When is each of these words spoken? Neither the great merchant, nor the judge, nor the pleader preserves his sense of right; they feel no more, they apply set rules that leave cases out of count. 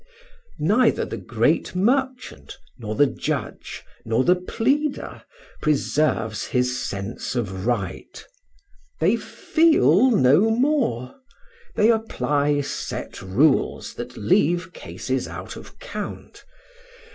Neither 0.57 1.05
the 1.05 1.15
great 1.17 1.75
merchant, 1.75 2.57
nor 2.79 2.95
the 2.95 3.05
judge, 3.05 3.83
nor 4.03 4.23
the 4.23 4.35
pleader 4.35 5.21
preserves 5.61 6.45
his 6.45 6.81
sense 6.83 7.35
of 7.35 7.67
right; 7.67 8.25
they 8.99 9.15
feel 9.15 10.09
no 10.09 10.49
more, 10.49 11.13
they 11.75 11.91
apply 11.91 12.61
set 12.61 13.21
rules 13.21 13.93
that 13.93 14.17
leave 14.17 14.73
cases 14.73 15.27
out 15.27 15.55
of 15.55 15.77
count. 15.77 16.45